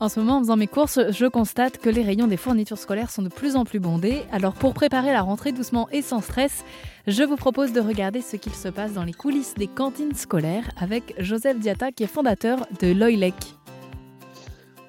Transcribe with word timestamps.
En 0.00 0.08
ce 0.08 0.20
moment, 0.20 0.36
en 0.36 0.40
faisant 0.40 0.56
mes 0.56 0.68
courses, 0.68 1.00
je 1.10 1.26
constate 1.26 1.78
que 1.78 1.90
les 1.90 2.04
rayons 2.04 2.28
des 2.28 2.36
fournitures 2.36 2.78
scolaires 2.78 3.10
sont 3.10 3.22
de 3.22 3.28
plus 3.28 3.56
en 3.56 3.64
plus 3.64 3.80
bondés. 3.80 4.22
Alors 4.30 4.54
pour 4.54 4.72
préparer 4.72 5.10
la 5.10 5.22
rentrée 5.22 5.50
doucement 5.50 5.88
et 5.90 6.02
sans 6.02 6.20
stress, 6.20 6.64
je 7.08 7.24
vous 7.24 7.34
propose 7.34 7.72
de 7.72 7.80
regarder 7.80 8.22
ce 8.22 8.36
qu'il 8.36 8.54
se 8.54 8.68
passe 8.68 8.92
dans 8.92 9.02
les 9.02 9.12
coulisses 9.12 9.54
des 9.54 9.66
cantines 9.66 10.14
scolaires 10.14 10.70
avec 10.76 11.14
Joseph 11.18 11.58
Diata 11.58 11.90
qui 11.90 12.04
est 12.04 12.06
fondateur 12.06 12.64
de 12.80 12.92
Loilec. 12.92 13.34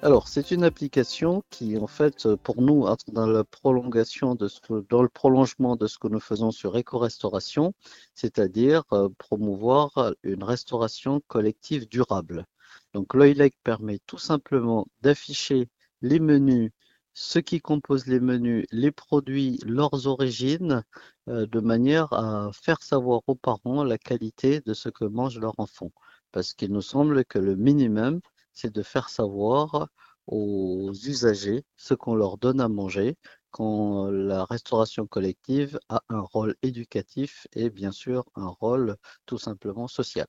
Alors, 0.02 0.28
c'est 0.28 0.52
une 0.52 0.62
application 0.62 1.42
qui, 1.50 1.76
en 1.76 1.88
fait, 1.88 2.32
pour 2.36 2.62
nous, 2.62 2.86
dans 3.08 3.26
la 3.26 3.42
prolongation 3.42 4.36
de 4.36 4.46
ce 4.46 4.60
dans 4.88 5.02
le 5.02 5.08
prolongement 5.08 5.74
de 5.74 5.88
ce 5.88 5.98
que 5.98 6.06
nous 6.06 6.20
faisons 6.20 6.52
sur 6.52 6.76
éco-restauration, 6.76 7.74
c'est-à-dire 8.14 8.84
euh, 8.92 9.08
promouvoir 9.18 10.14
une 10.22 10.44
restauration 10.44 11.20
collective 11.26 11.88
durable. 11.88 12.46
Donc 12.94 13.14
l'OILEC 13.14 13.54
permet 13.64 14.00
tout 14.06 14.18
simplement 14.18 14.86
d'afficher 15.00 15.68
les 16.02 16.20
menus, 16.20 16.72
ce 17.14 17.38
qui 17.38 17.60
compose 17.60 18.06
les 18.06 18.20
menus, 18.20 18.66
les 18.72 18.90
produits, 18.90 19.58
leurs 19.64 20.06
origines, 20.06 20.84
euh, 21.28 21.46
de 21.46 21.60
manière 21.60 22.12
à 22.12 22.50
faire 22.52 22.82
savoir 22.82 23.22
aux 23.26 23.34
parents 23.34 23.84
la 23.84 23.98
qualité 23.98 24.60
de 24.60 24.74
ce 24.74 24.88
que 24.88 25.04
mange 25.04 25.38
leur 25.38 25.54
enfant. 25.58 25.92
Parce 26.32 26.54
qu'il 26.54 26.72
nous 26.72 26.82
semble 26.82 27.24
que 27.24 27.38
le 27.38 27.56
minimum, 27.56 28.20
c'est 28.52 28.72
de 28.72 28.82
faire 28.82 29.08
savoir 29.08 29.88
aux 30.26 30.92
usagers 30.92 31.64
ce 31.76 31.94
qu'on 31.94 32.14
leur 32.14 32.38
donne 32.38 32.60
à 32.60 32.68
manger 32.68 33.16
quand 33.50 34.10
la 34.10 34.44
restauration 34.44 35.06
collective 35.06 35.78
a 35.88 36.02
un 36.08 36.20
rôle 36.20 36.56
éducatif 36.62 37.46
et 37.52 37.70
bien 37.70 37.92
sûr 37.92 38.24
un 38.36 38.48
rôle 38.48 38.96
tout 39.26 39.38
simplement 39.38 39.88
social. 39.88 40.26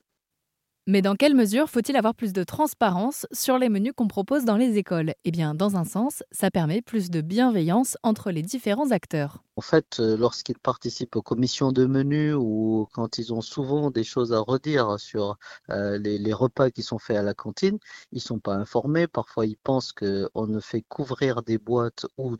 Mais 0.88 1.00
dans 1.00 1.14
quelle 1.14 1.36
mesure 1.36 1.70
faut-il 1.70 1.94
avoir 1.94 2.12
plus 2.12 2.32
de 2.32 2.42
transparence 2.42 3.24
sur 3.30 3.56
les 3.56 3.68
menus 3.68 3.92
qu'on 3.94 4.08
propose 4.08 4.44
dans 4.44 4.56
les 4.56 4.78
écoles? 4.78 5.14
Eh 5.24 5.30
bien, 5.30 5.54
dans 5.54 5.76
un 5.76 5.84
sens, 5.84 6.24
ça 6.32 6.50
permet 6.50 6.82
plus 6.82 7.08
de 7.08 7.20
bienveillance 7.20 7.96
entre 8.02 8.32
les 8.32 8.42
différents 8.42 8.90
acteurs. 8.90 9.44
En 9.56 9.60
fait, 9.60 10.00
euh, 10.00 10.16
lorsqu'ils 10.16 10.58
participent 10.58 11.14
aux 11.14 11.22
commissions 11.22 11.72
de 11.72 11.84
menus 11.84 12.34
ou 12.38 12.88
quand 12.94 13.18
ils 13.18 13.34
ont 13.34 13.42
souvent 13.42 13.90
des 13.90 14.02
choses 14.02 14.32
à 14.32 14.40
redire 14.40 14.98
sur 14.98 15.36
euh, 15.70 15.98
les, 15.98 16.32
repas 16.32 16.70
qui 16.70 16.82
sont 16.82 16.98
faits 16.98 17.18
à 17.18 17.22
la 17.22 17.34
cantine, 17.34 17.78
ils 18.12 18.20
sont 18.22 18.38
pas 18.38 18.54
informés. 18.54 19.06
Parfois, 19.06 19.44
ils 19.44 19.58
pensent 19.58 19.92
qu'on 19.92 20.46
ne 20.46 20.58
fait 20.58 20.82
qu'ouvrir 20.88 21.42
des 21.42 21.58
boîtes 21.58 22.06
ou 22.16 22.34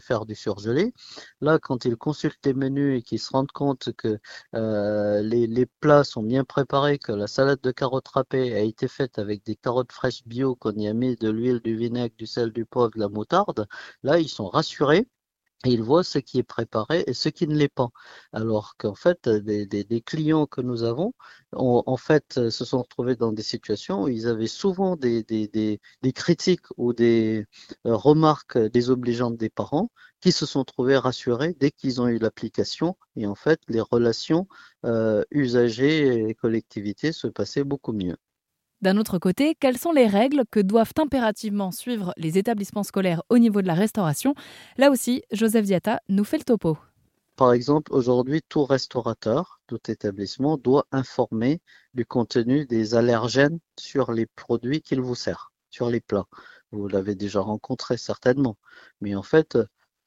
faire 0.00 0.26
du 0.26 0.34
surgelé. 0.34 0.92
Là, 1.40 1.58
quand 1.60 1.84
ils 1.84 1.96
consultent 1.96 2.44
les 2.44 2.54
menus 2.54 2.98
et 2.98 3.02
qu'ils 3.02 3.20
se 3.20 3.30
rendent 3.30 3.52
compte 3.52 3.92
que 3.96 4.18
euh, 4.54 5.22
les, 5.22 5.66
plats 5.80 6.04
sont 6.04 6.22
bien 6.22 6.44
préparés, 6.44 6.98
que 6.98 7.12
la 7.12 7.28
salade 7.28 7.60
de 7.62 7.70
carottes 7.86 8.10
a 8.32 8.60
été 8.60 8.88
faite 8.88 9.18
avec 9.18 9.44
des 9.44 9.56
carottes 9.56 9.92
fraîches 9.92 10.24
bio, 10.26 10.56
qu'on 10.56 10.72
y 10.72 10.88
a 10.88 10.92
mis 10.92 11.16
de 11.16 11.30
l'huile, 11.30 11.60
du 11.60 11.76
vinaigre, 11.76 12.14
du 12.18 12.26
sel, 12.26 12.52
du 12.52 12.64
poivre, 12.66 12.90
de 12.94 13.00
la 13.00 13.08
moutarde, 13.08 13.68
là, 14.02 14.18
ils 14.18 14.28
sont 14.28 14.48
rassurés 14.48 15.08
ils 15.64 15.82
voient 15.82 16.04
ce 16.04 16.18
qui 16.18 16.38
est 16.38 16.42
préparé 16.42 17.04
et 17.06 17.14
ce 17.14 17.28
qui 17.28 17.46
ne 17.48 17.56
l'est 17.56 17.68
pas. 17.68 17.88
Alors 18.32 18.76
qu'en 18.76 18.94
fait, 18.94 19.28
des, 19.28 20.02
clients 20.02 20.46
que 20.46 20.60
nous 20.60 20.82
avons, 20.82 21.12
en 21.52 21.96
fait, 21.96 22.50
se 22.50 22.64
sont 22.64 22.82
retrouvés 22.82 23.16
dans 23.16 23.32
des 23.32 23.42
situations 23.42 24.04
où 24.04 24.08
ils 24.08 24.28
avaient 24.28 24.46
souvent 24.46 24.96
des, 24.96 25.24
critiques 26.14 26.66
ou 26.76 26.92
des 26.92 27.46
remarques 27.84 28.58
désobligeantes 28.58 29.36
des 29.36 29.50
parents 29.50 29.90
qui 30.20 30.32
se 30.32 30.46
sont 30.46 30.64
trouvés 30.64 30.96
rassurés 30.96 31.54
dès 31.58 31.70
qu'ils 31.70 32.00
ont 32.00 32.08
eu 32.08 32.18
l'application. 32.18 32.96
Et 33.16 33.26
en 33.26 33.34
fait, 33.34 33.60
les 33.68 33.80
relations 33.80 34.46
usagers 35.30 36.28
et 36.28 36.34
collectivités 36.34 37.12
se 37.12 37.26
passaient 37.28 37.64
beaucoup 37.64 37.92
mieux. 37.92 38.16
D'un 38.82 38.98
autre 38.98 39.18
côté, 39.18 39.54
quelles 39.54 39.78
sont 39.78 39.92
les 39.92 40.06
règles 40.06 40.44
que 40.50 40.60
doivent 40.60 40.92
impérativement 40.98 41.70
suivre 41.70 42.12
les 42.18 42.36
établissements 42.36 42.82
scolaires 42.82 43.22
au 43.30 43.38
niveau 43.38 43.62
de 43.62 43.66
la 43.66 43.74
restauration? 43.74 44.34
Là 44.76 44.90
aussi, 44.90 45.22
Joseph 45.32 45.64
Diata 45.64 46.00
nous 46.10 46.24
fait 46.24 46.36
le 46.36 46.44
topo. 46.44 46.76
Par 47.36 47.52
exemple, 47.52 47.92
aujourd'hui, 47.94 48.42
tout 48.48 48.64
restaurateur, 48.64 49.60
tout 49.66 49.80
établissement 49.90 50.58
doit 50.58 50.86
informer 50.92 51.60
du 51.94 52.04
contenu 52.04 52.66
des 52.66 52.94
allergènes 52.94 53.60
sur 53.78 54.12
les 54.12 54.26
produits 54.26 54.82
qu'il 54.82 55.00
vous 55.00 55.14
sert, 55.14 55.52
sur 55.70 55.88
les 55.88 56.00
plats. 56.00 56.26
Vous 56.70 56.86
l'avez 56.86 57.14
déjà 57.14 57.40
rencontré 57.40 57.96
certainement. 57.96 58.56
Mais 59.00 59.14
en 59.14 59.22
fait, 59.22 59.58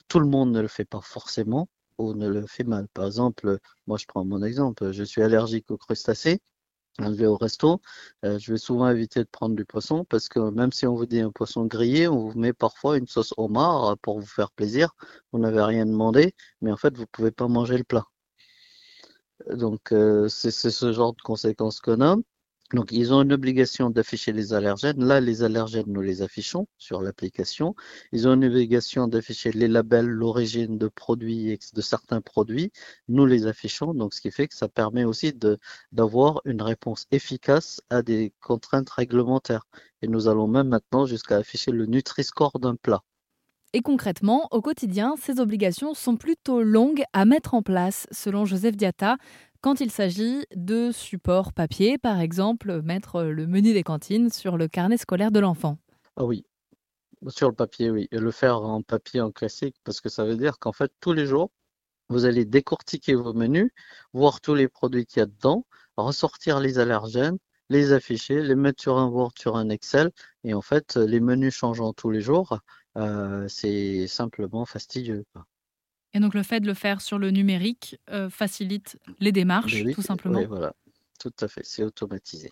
tout 0.08 0.20
le 0.20 0.28
monde 0.28 0.52
ne 0.52 0.62
le 0.62 0.68
fait 0.68 0.86
pas 0.86 1.02
forcément 1.02 1.68
ou 1.98 2.14
ne 2.14 2.28
le 2.28 2.46
fait 2.46 2.64
mal. 2.64 2.88
Par 2.94 3.08
exemple, 3.08 3.58
moi 3.88 3.98
je 3.98 4.06
prends 4.06 4.26
mon 4.26 4.44
exemple, 4.44 4.92
je 4.92 5.04
suis 5.04 5.22
allergique 5.24 5.70
aux 5.72 5.78
crustacés 5.78 6.40
je 7.00 7.12
vais 7.12 7.26
au 7.26 7.38
resto, 7.38 7.82
euh, 8.26 8.38
je 8.40 8.52
vais 8.52 8.58
souvent 8.58 8.90
éviter 8.90 9.22
de 9.22 9.30
prendre 9.30 9.56
du 9.56 9.66
poisson 9.66 10.06
parce 10.06 10.30
que 10.30 10.40
même 10.52 10.72
si 10.72 10.86
on 10.88 10.96
vous 10.96 11.06
dit 11.06 11.22
un 11.22 11.32
poisson 11.32 11.66
grillé, 11.66 12.08
on 12.08 12.30
vous 12.30 12.40
met 12.40 12.54
parfois 12.54 12.98
une 12.98 13.08
sauce 13.08 13.34
homard 13.38 13.98
pour 14.00 14.20
vous 14.20 14.26
faire 14.26 14.52
plaisir. 14.52 14.96
Vous 15.32 15.40
n'avez 15.40 15.62
rien 15.62 15.86
demandé, 15.86 16.34
mais 16.62 16.72
en 16.72 16.78
fait, 16.78 16.96
vous 16.96 17.04
ne 17.04 17.08
pouvez 17.12 17.32
pas 17.32 17.48
manger 17.48 17.78
le 17.78 17.84
plat. 17.84 18.06
Donc, 19.50 19.92
euh, 19.92 20.28
c'est 20.28 20.52
ce 20.52 20.94
genre 20.94 21.14
de 21.14 21.22
conséquences 21.22 21.80
qu'on 21.80 22.02
a. 22.02 22.16
Donc, 22.74 22.92
ils 22.92 23.12
ont 23.14 23.24
une 23.24 23.34
obligation 23.34 23.90
d'afficher 23.90 24.32
les 24.32 24.54
allergènes. 24.54 25.04
Là, 25.04 25.20
les 25.20 25.42
allergènes, 25.42 25.88
nous 25.88 26.02
les 26.02 26.22
affichons 26.22 26.68
sur 26.78 27.02
l'application. 27.02 27.76
Ils 28.12 28.28
ont 28.28 28.34
une 28.34 28.46
obligation 28.46 29.08
d'afficher 29.08 29.52
les 29.52 29.68
labels, 29.68 30.06
l'origine 30.06 30.78
de 30.78 30.88
produits, 30.88 31.58
de 31.74 31.82
certains 31.82 32.22
produits. 32.22 32.72
Nous 33.08 33.26
les 33.26 33.48
affichons. 33.48 33.96
Donc, 33.96 34.14
ce 34.14 34.22
qui 34.22 34.30
fait 34.30 34.48
que 34.48 34.56
ça 34.56 34.68
permet 34.68 35.04
aussi 35.04 35.34
d'avoir 35.92 36.42
une 36.46 36.62
réponse 36.62 37.08
efficace 37.10 37.82
à 37.90 38.04
des 38.04 38.34
contraintes 38.40 38.90
réglementaires. 38.92 39.66
Et 40.04 40.08
nous 40.08 40.28
allons 40.28 40.48
même 40.48 40.68
maintenant 40.68 41.08
jusqu'à 41.08 41.38
afficher 41.38 41.72
le 41.72 41.88
Nutri-Score 41.88 42.60
d'un 42.60 42.76
plat. 42.76 43.02
Et 43.72 43.82
concrètement, 43.82 44.48
au 44.50 44.62
quotidien, 44.62 45.14
ces 45.22 45.40
obligations 45.40 45.94
sont 45.94 46.18
plutôt 46.18 46.64
longues 46.64 47.04
à 47.14 47.26
mettre 47.26 47.54
en 47.54 47.62
place, 47.62 48.08
selon 48.12 48.44
Joseph 48.44 48.76
Diata, 48.76 49.18
quand 49.62 49.82
il 49.82 49.92
s'agit 49.92 50.46
de 50.56 50.92
supports 50.92 51.54
papier, 51.54 51.98
par 51.98 52.20
exemple, 52.20 52.82
mettre 52.82 53.24
le 53.24 53.48
menu 53.48 53.74
des 53.74 53.84
cantines 53.84 54.30
sur 54.30 54.58
le 54.58 54.68
carnet 54.68 54.98
scolaire 54.98 55.32
de 55.32 55.40
l'enfant. 55.40 55.78
Ah 56.16 56.26
oui, 56.26 56.46
sur 57.28 57.50
le 57.50 57.56
papier, 57.56 57.90
oui. 57.90 58.08
Et 58.12 58.20
le 58.20 58.32
faire 58.32 58.62
en 58.62 58.82
papier, 58.82 59.22
en 59.22 59.32
classique, 59.32 59.76
parce 59.84 60.02
que 60.02 60.10
ça 60.10 60.26
veut 60.26 60.38
dire 60.38 60.60
qu'en 60.60 60.72
fait, 60.72 60.92
tous 61.02 61.14
les 61.14 61.26
jours, 61.26 61.52
vous 62.10 62.26
allez 62.26 62.46
décortiquer 62.46 63.16
vos 63.16 63.34
menus, 63.34 63.72
voir 64.14 64.42
tous 64.42 64.56
les 64.56 64.68
produits 64.68 65.06
qu'il 65.06 65.20
y 65.20 65.24
a 65.24 65.26
dedans, 65.26 65.66
ressortir 65.98 66.60
les 66.60 66.80
allergènes, 66.80 67.38
les 67.70 67.92
afficher, 67.94 68.42
les 68.42 68.56
mettre 68.56 68.82
sur 68.82 68.98
un 68.98 69.08
Word, 69.08 69.34
sur 69.38 69.58
un 69.58 69.70
Excel. 69.70 70.12
Et 70.44 70.54
en 70.54 70.62
fait, 70.62 70.96
les 70.96 71.20
menus 71.20 71.54
changeant 71.54 71.94
tous 71.94 72.10
les 72.12 72.22
jours, 72.22 72.60
euh, 72.98 73.48
c'est 73.48 74.08
simplement 74.08 74.66
fastidieux. 74.66 75.26
Et 76.14 76.20
donc 76.20 76.34
le 76.34 76.44
fait 76.44 76.60
de 76.60 76.68
le 76.68 76.74
faire 76.74 77.02
sur 77.02 77.20
le 77.20 77.32
numérique 77.32 78.00
euh, 78.10 78.30
facilite 78.30 78.98
les 79.20 79.32
démarches, 79.32 79.84
tout 79.94 80.02
simplement. 80.02 80.40
Oui, 80.40 80.46
voilà, 80.46 80.74
tout 81.20 81.34
à 81.40 81.48
fait, 81.48 81.62
c'est 81.64 81.84
automatisé. 81.84 82.52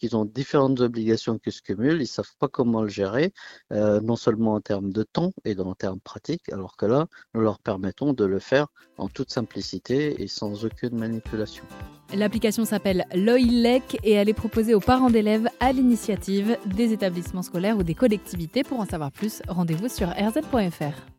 Ils 0.00 0.14
ont 0.14 0.24
différentes 0.24 0.80
obligations 0.80 1.38
qui 1.38 1.50
se 1.50 1.60
cumulent, 1.60 1.96
ils 1.96 2.02
ne 2.02 2.04
savent 2.04 2.36
pas 2.38 2.46
comment 2.46 2.82
le 2.82 2.88
gérer, 2.88 3.32
euh, 3.72 4.00
non 4.00 4.14
seulement 4.14 4.54
en 4.54 4.60
termes 4.60 4.92
de 4.92 5.02
temps 5.02 5.32
et 5.44 5.58
en 5.58 5.74
termes 5.74 5.98
pratiques, 5.98 6.52
alors 6.52 6.76
que 6.76 6.86
là, 6.86 7.06
nous 7.34 7.40
leur 7.40 7.58
permettons 7.58 8.12
de 8.12 8.24
le 8.24 8.38
faire 8.38 8.68
en 8.96 9.08
toute 9.08 9.30
simplicité 9.30 10.22
et 10.22 10.28
sans 10.28 10.64
aucune 10.64 10.96
manipulation. 10.96 11.64
L'application 12.14 12.64
s'appelle 12.64 13.06
Loilec 13.12 13.98
et 14.04 14.12
elle 14.12 14.28
est 14.28 14.34
proposée 14.34 14.74
aux 14.74 14.80
parents 14.80 15.10
d'élèves 15.10 15.48
à 15.60 15.72
l'initiative 15.72 16.56
des 16.64 16.92
établissements 16.92 17.42
scolaires 17.42 17.76
ou 17.76 17.82
des 17.82 17.94
collectivités. 17.94 18.62
Pour 18.62 18.80
en 18.80 18.86
savoir 18.86 19.10
plus, 19.10 19.42
rendez-vous 19.48 19.88
sur 19.88 20.08
rz.fr. 20.08 21.17